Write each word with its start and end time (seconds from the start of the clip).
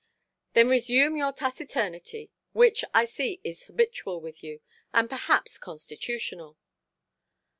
"Then 0.53 0.67
resume 0.67 1.15
your 1.15 1.31
taciturnity, 1.31 2.31
which 2.53 2.83
I 2.91 3.05
see 3.05 3.39
is 3.43 3.65
habitual 3.65 4.19
with 4.19 4.43
you, 4.43 4.61
and 4.95 5.07
perhaps 5.07 5.59
constitutional". 5.59 6.57